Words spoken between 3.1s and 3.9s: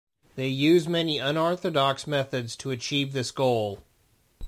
this goal.